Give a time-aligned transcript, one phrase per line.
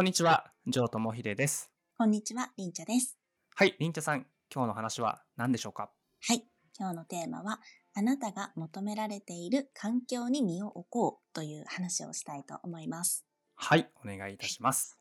[0.00, 1.70] こんにちは、城友秀です。
[1.98, 3.18] こんにちは、りんちゃです。
[3.54, 5.90] はい、りんちゃさん、今日の話は何でしょうか？
[6.22, 6.42] はい。
[6.78, 7.60] 今日のテーマは、
[7.92, 13.26] あなたが求められている環境に身を置こうという話をしたいと思います。
[13.56, 14.96] はい、お願いいたします。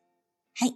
[0.58, 0.76] はい。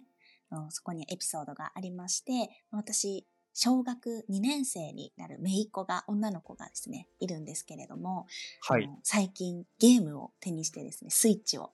[0.69, 8.27] そこにエピソードがありまして、私、小学2年生になる姪っ子が、女の子がですね、いるんですけれども、
[8.61, 11.71] はい最近ゲームを手にしてですね、スイッチを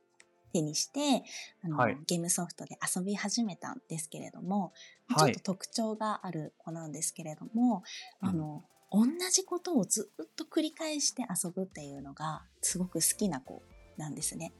[0.52, 1.23] 手にして、
[1.63, 1.97] あのはい。
[2.07, 4.73] ゲームソフトで遊び始めたんですけれども、
[5.07, 5.32] はい。
[5.33, 7.83] ちょっと特徴がある子なんですけれども、
[8.21, 13.61] あの、同じことをずっと繰り返して遊ぶっていうのがすごく好きな子
[13.97, 14.54] なんですね。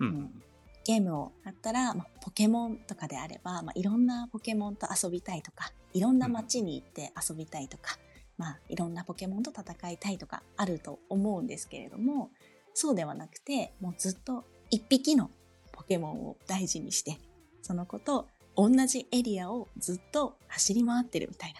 [0.00, 0.42] うん、うん。
[0.84, 7.98] ゲームをやったら、まあ、ポケモンとかであれば、まあ、いろんなポケモンと遊びたいとか、いろんな街に行って遊びたいとか、
[8.36, 12.30] まあ、いろんなポケモンと戦いたいとかあると思うんですけれども、
[12.74, 15.30] そうではなくて、もうずっと一匹の
[15.74, 17.18] ポケモンを大事にして、
[17.62, 21.54] その子と同じエリアをずっと走り回ってるみたい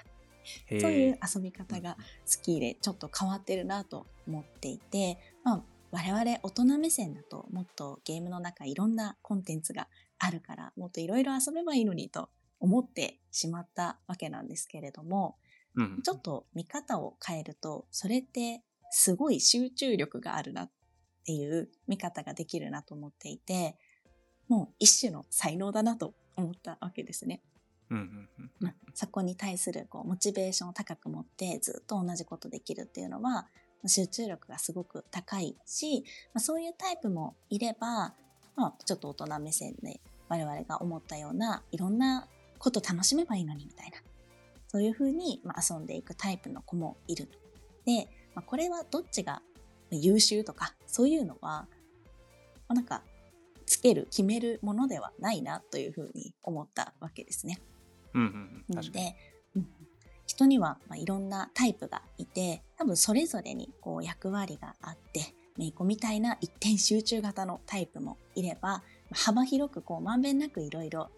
[0.71, 9.89] な、そういう遊び方が好きでちょっと変わってるなと思っていて、まあ、我々大人目線だともっとゲームの中いろんなコンテンツが
[10.19, 15.37] あるからもっといろいろ遊べばいいのにと思ってしまったわけなんですけれども
[15.77, 20.71] うん、ちょっと見方を変えるとそれってすごい集中力があるなっ
[21.27, 23.77] ていう見方ができるなと思っていて
[24.49, 27.41] もう一種の才能だなと思ったわけですね。
[28.61, 33.47] まあ、そこに対するこうモチベーションを高く持ってずっと同じことできるっていうのは
[33.87, 38.15] 集中力がすごく高いし、まあ、そういうタイプもいれば、
[38.57, 42.27] まあ、ちょっと大人目線で我々が思ったようないろんな
[42.59, 43.99] こと楽しめばいいのにみたいな
[44.69, 47.29] そういうふうに、まあ、遊んでいくタイプの子もいる。
[47.85, 49.43] で、まあ、これはどっちが
[49.91, 51.67] 優秀とかそういうのは、ま
[52.69, 53.03] あ、なんか
[53.67, 57.61] つける決めるものではないなというふうに思ったわけですね。
[58.15, 58.83] うんうんうん、の。
[58.91, 59.17] で、
[59.57, 59.69] うん
[60.27, 68.83] 人にはまあいろんなタイプがいて多分それぞれにこう役割があってめいっ子みたいな一点集中型のタイプもいれば
[69.13, 71.11] 幅広くこうまんべんなくいろいろ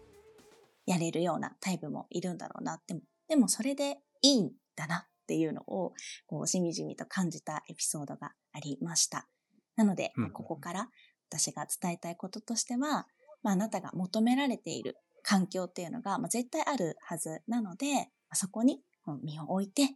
[0.85, 2.95] やれるようなタイプもいるんだろうなって
[3.27, 5.93] でもそれでいいんだなっていうのを
[6.27, 9.27] こうしみじみと感じたエピソードがありました。
[9.75, 10.89] なので、ここから
[11.29, 13.07] 私が伝えたいこととしては、
[13.43, 18.01] まあ、あなたが求められている環境っていうのが、まあ、絶対あるはずなので、ま
[18.31, 19.89] あそこにうん身を置いて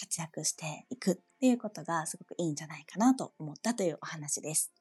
[0.00, 4.72] 活躍していくっていうことがすごくいいんじゃないかなと思ったというお話です。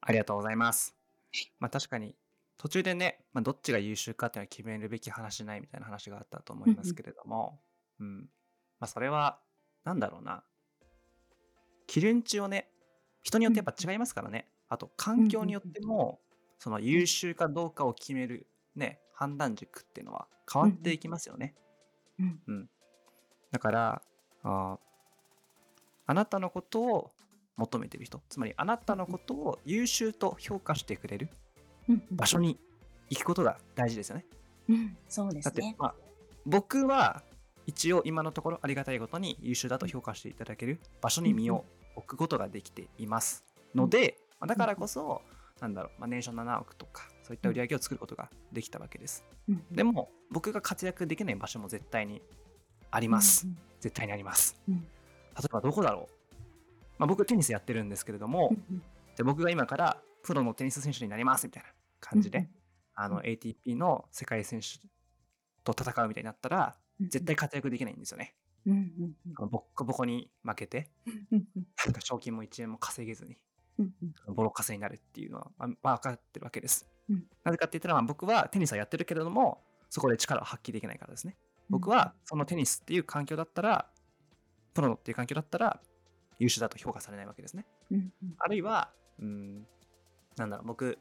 [0.00, 0.94] ありがとうございます。
[1.58, 2.16] まあ確かに、
[2.56, 7.60] 途中でね、まあ、どっちが優秀かっていうのは決めるべき話しないみたいな話があったと思いますけれども、
[7.98, 8.20] うん。
[8.78, 9.40] まあそれは、
[9.84, 10.42] なんだろうな。
[11.86, 12.70] 基準値をね、
[13.22, 14.48] 人によってやっぱ違いますからね。
[14.70, 16.20] あと、環境によっても、
[16.58, 21.54] その優秀かどうかを決める、ね、判断軸っていうのは変わっていきますよね。
[22.18, 22.68] うん
[23.50, 24.02] だから
[24.42, 24.78] あー
[26.06, 27.10] あなたのことを
[27.56, 31.30] 求めてる人つまりあなたのことを優秀と評価してくれる
[31.88, 32.58] うん場所に
[33.08, 34.26] 行くことが大事ですよね。
[34.68, 35.76] うん、そうでだって、すね。
[35.78, 35.94] まあ、
[36.46, 37.22] 僕は
[37.66, 41.64] 一応今のところありがたいことに優秀だと評価していただける場所に身を
[41.96, 43.44] 置くことができています
[43.74, 45.22] ので、まあだからこそ、
[45.60, 49.24] なんだろう、まあ、年商7億とかそういった売り上げを作ることができたわけです。
[49.48, 52.22] うんでも僕が活躍できない場所も絶対に
[52.90, 53.46] あります。。
[53.80, 54.60] 絶対にあります。
[54.68, 56.32] うん例えばどこだろう、
[56.98, 58.82] まあ、僕テニスやってるんですけれども、うん
[59.16, 61.68] で僕が今からプロのテニス選手になりますみたいな
[62.00, 62.48] 感じで、
[62.94, 64.78] あのうん ATP の世界選手
[65.62, 68.34] と戦うみたいになったらうん絶対活躍できないんですよね。
[68.66, 70.90] ボッコボコに負けて
[71.30, 71.44] うん
[71.84, 73.36] なんか賞金も1円も稼げずに
[73.80, 73.94] うん
[74.28, 76.88] うんボロカスになるっていうのは、まあ、まあ分かってるわけです。
[77.08, 81.36] うんなぜかって言ったら、まあ僕はテニスはやってるけれどもそこで力を発揮できないからですね。
[81.68, 83.86] 僕はそのテニスっていう環境だったら
[84.74, 85.80] プロっていう環境だったら
[86.38, 87.66] 優秀だと評価されないわけですね。
[87.90, 89.66] うんうんあるいは、うん、
[90.36, 90.98] なんだろう、僕、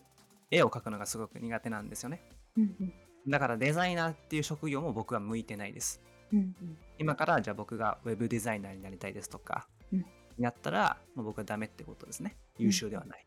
[0.51, 2.21] 絵を描くのがすごく苦手なんですよね。
[2.57, 2.93] うんうん
[3.27, 6.01] だからデザイナーっていう職業も僕は向いてないです。
[6.31, 12.37] うんうん今からじゃあ僕がウェブデザイナーになりたいですとか、うんになったら、もう僕はダメってことですね。
[12.59, 13.25] うん優秀ではない。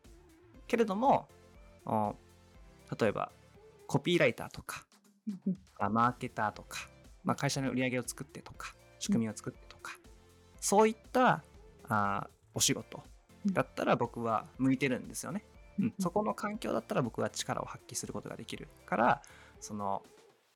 [0.67, 1.27] けれども、
[1.85, 2.15] お
[2.99, 3.31] 例えば、
[3.87, 4.85] コピーライターとか、
[5.89, 6.89] マーケターとか、
[7.23, 9.93] まあ、会社の売り上げを作ってとか、仕組みを作ってとか、
[10.59, 11.43] そういった
[11.89, 13.03] あお仕事
[13.45, 15.45] だったら僕は向いてるんですよね。
[15.79, 19.21] うん、そこの環境だったら僕は力を発揮することができるから、
[19.59, 20.03] その、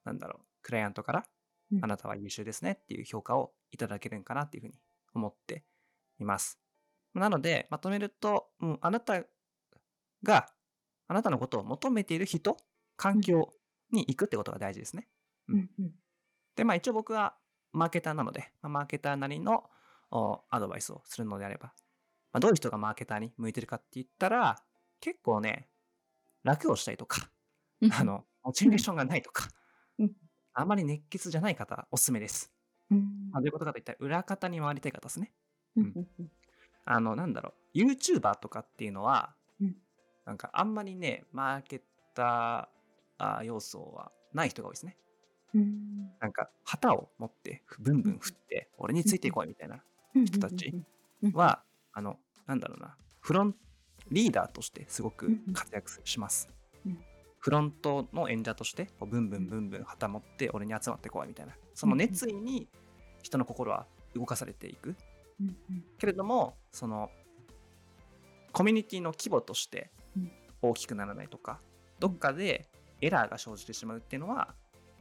[0.06, 1.25] なんだろう、クライアントから
[1.71, 4.75] うんあなたは優秀ですねっていう評価をいただけるんかなっていうふうに
[5.13, 5.63] 思って
[6.19, 6.59] います。
[7.19, 9.23] なので、まとめると、うん、あなた
[10.23, 10.49] が
[11.07, 12.57] あなたのことを求めている人、
[12.95, 13.53] 環境
[13.91, 15.07] に行くってことが大事ですね。
[15.49, 15.69] うん。
[15.79, 15.91] うん
[16.55, 17.35] で、まあ一応僕は
[17.71, 19.69] マーケターなので、まあ、マーケターなりの
[20.09, 21.67] おアドバイスをするのであれば、
[22.33, 24.57] まあ、どういう人がマーケターに向いてるかって言ったら、
[24.99, 25.69] 結構ね、
[26.43, 27.29] 楽をしたいとか、
[27.81, 27.93] うん。
[27.93, 29.49] あの、モチベーションがないとか
[29.99, 30.11] うん、
[30.53, 32.51] あまり熱血じゃない方、おすすめです。
[32.89, 33.29] うん。
[33.31, 35.31] まあ、どういうことかといったら、裏方に回りたい方ですね。
[35.75, 36.07] うん
[36.89, 39.75] あの、なんだろう、YouTuber とかっていうのは、うん。
[40.25, 41.81] なんかあんまりね、マーケ
[42.13, 42.77] ター
[43.17, 44.97] あ要素はない人が多いですね。
[45.53, 46.11] うん。
[46.19, 49.83] なんか旗を持ってブンブン振って俺についていこいみたいな
[50.25, 50.73] 人たち
[51.33, 51.63] は
[51.93, 52.95] あのなんだろうな。
[53.19, 53.55] フロン
[54.09, 56.49] リーダーとしてすごく活躍します。
[56.85, 56.99] うん。
[57.39, 61.53] フロントの演者としてこうブンブンブンブン旗持って俺に集まってこいみたいな。
[61.73, 62.67] その熱意に
[63.21, 63.85] 人の心は
[64.15, 64.95] 動かされていく
[65.97, 67.09] けれどもその
[68.51, 70.31] コミュニティの規模としてうん。
[70.59, 71.59] 大きくならないとか
[71.99, 72.67] どっかで
[72.99, 74.55] エラーが生じてしまうっていうのは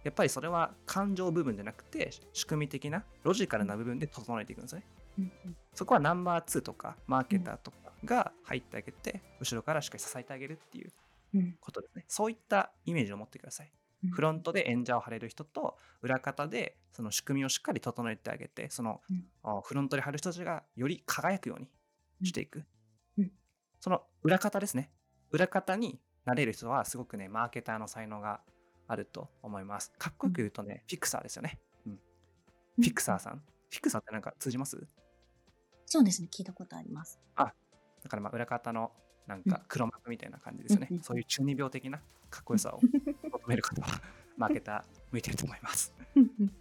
[0.05, 4.85] やっぱりそれは感情部分じゃなくて仕組み的なロジカルな部分で整えていくんですね。
[5.19, 5.33] うん
[5.75, 10.93] そこはナンバー2とかマーケターとかが入ってあげて後ろからしっかり支えてあげるっていう
[11.35, 11.57] うん。
[11.59, 12.05] ことですね。
[12.07, 13.67] そういったイメージを持ってください。
[13.67, 13.73] うん
[14.13, 19.01] フロントで演者を張れる人と裏方でその仕組みをしっかり整えてあげてその、
[19.63, 21.69] フロントで張る人たちがより輝くように
[22.23, 22.65] していく、
[23.19, 23.33] うん。
[23.81, 24.91] その裏方ですね。
[25.31, 28.41] 裏方になれる人はすごくねマーケターの才能が
[28.89, 29.93] あると思います。
[29.99, 34.87] かっこよく言うとね、フィクサーですよね、うん、フィクサーさん、フィクサーってなんか通じます？
[35.87, 37.21] そうですね聞いたことあります。
[37.37, 37.53] だ
[38.09, 38.93] からまあ裏方の
[39.27, 39.45] なんうん。
[39.45, 41.99] か黒幕みたいな感じですよね、そういう中二病的な
[42.31, 42.81] かっこよさを
[43.47, 44.01] 求める方は。
[44.37, 44.83] マーケター
[45.13, 45.95] 向いてると思います。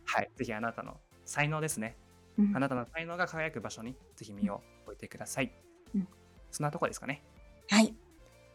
[0.06, 0.30] はい。
[0.36, 1.98] ぜひあなたの才能ですね。
[2.38, 2.56] うん。
[2.56, 5.52] あなたの才能が輝く場所にぜひ身を置いてください、
[5.94, 6.08] うん。
[6.52, 7.24] そんなところですかね。
[7.70, 7.94] はい。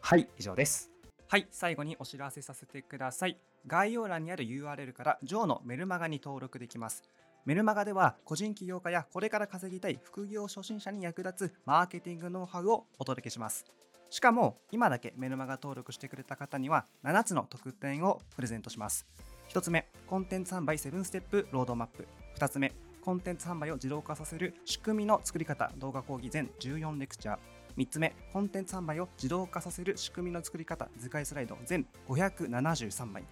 [0.01, 0.27] はい。
[0.39, 0.91] 以上です。
[1.27, 1.47] はい。
[1.51, 3.37] 最後にお知らせさせてください。
[3.67, 7.03] 概要欄にある URL からジョーのメルマガに登録できます。
[7.45, 13.65] メルマガでは個人起業家やこれから稼ぎたい副業初心者に役立つマーケティングノウハウをお届けします
[14.11, 19.07] しかも今だけメルマガ登録してくれた方には7つの特典をプレゼントします。
[19.47, 22.05] 1つ目コンテンツ販売7ステップロードマップ。
[22.37, 27.37] 2つ目コンテンツ販売を自動化させる仕組みの作り方動画講義全14レクチャー。
[27.77, 33.23] 3つ目コンテンツ販売を自動化させる仕組みの作り方図解スライド全573枚。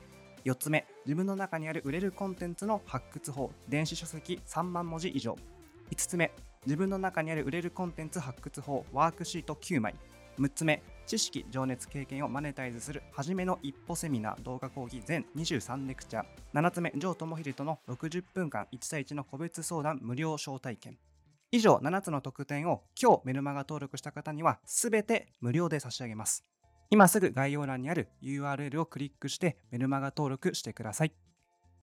[0.46, 5.36] 4つ目自分の中にある売れるコンテンツの発掘法電子書籍3万文字以上。
[5.92, 6.32] 5つ目
[6.66, 9.94] 自分の中にある売れるコンテンツ発掘法ワークシート9枚。
[10.40, 16.26] 6つ目知識情熱経験をマネタイズする初めの一歩セミナー動画講義全23レクチャー。
[16.54, 20.98] 7つ目ジョー智秀との60分間1対1の個別相談無料招待券。
[21.52, 26.46] 以上7つの特典を今日メルマガ登録した方には全て無料で差し上げます。
[26.90, 31.12] 今すぐ概要欄にある URL をクリックしてメルマガ登録してください。